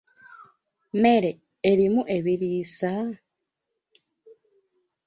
[0.99, 1.31] Mmere
[1.69, 2.93] erimu ebiriisa?